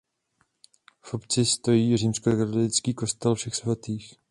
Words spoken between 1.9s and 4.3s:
římskokatolický kostel Všech svatých.